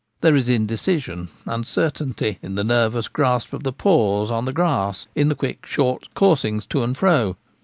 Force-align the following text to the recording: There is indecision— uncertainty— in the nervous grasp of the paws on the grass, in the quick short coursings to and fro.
There 0.21 0.35
is 0.35 0.49
indecision— 0.49 1.27
uncertainty— 1.45 2.39
in 2.41 2.55
the 2.55 2.63
nervous 2.63 3.07
grasp 3.07 3.53
of 3.53 3.61
the 3.61 3.71
paws 3.71 4.31
on 4.31 4.45
the 4.45 4.51
grass, 4.51 5.05
in 5.13 5.29
the 5.29 5.35
quick 5.35 5.63
short 5.67 6.11
coursings 6.15 6.65
to 6.71 6.81
and 6.81 6.97
fro. 6.97 7.35